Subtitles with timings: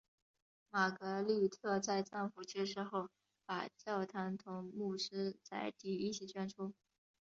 [0.71, 3.07] 玛格丽特在丈夫去世后
[3.45, 6.73] 把教堂同牧师宅邸一起捐出。